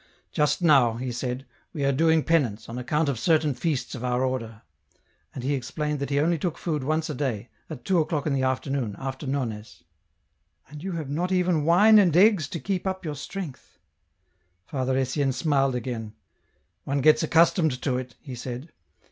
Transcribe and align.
"Just 0.31 0.63
now," 0.63 0.93
he 0.95 1.11
said," 1.11 1.45
we 1.75 1.85
are 1.85 1.91
doing 1.91 2.23
penance, 2.23 2.67
on 2.67 2.79
account 2.79 3.07
of 3.07 3.19
certain 3.19 3.53
feasts 3.53 3.93
of 3.93 4.01
01 4.01 4.11
r 4.13 4.23
order." 4.25 4.61
And 5.35 5.43
he 5.43 5.53
explained 5.53 5.99
that 5.99 6.09
he 6.09 6.19
only 6.19 6.39
took 6.39 6.57
food 6.57 6.83
once 6.83 7.07
a 7.07 7.13
day, 7.13 7.49
at 7.69 7.85
two 7.85 7.99
o'clock 7.99 8.25
in 8.25 8.33
the 8.33 8.41
afternoon, 8.41 8.95
after 8.97 9.27
Nones." 9.27 9.83
And 10.69 10.81
you 10.83 10.93
have 10.93 11.11
not 11.11 11.31
even 11.31 11.65
wine 11.65 11.99
and 11.99 12.17
eggs 12.17 12.47
to 12.47 12.59
keep 12.59 12.85
tip 12.85 13.05
your 13.05 13.13
strength!" 13.15 13.77
Father 14.71 14.97
Etienne 14.97 15.33
smiled 15.33 15.75
again." 15.75 16.15
One 16.83 17.01
gets 17.01 17.21
accustomed 17.21 17.79
to 17.83 17.99
it," 17.99 18.15
he 18.21 18.33
said. 18.33 18.71